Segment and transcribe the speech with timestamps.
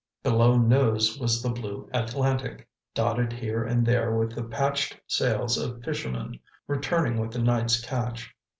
[0.23, 5.83] Below now was the blue Atlantic, dotted here and there with the patched sails of
[5.83, 8.33] fishermen, returning with the night's catch.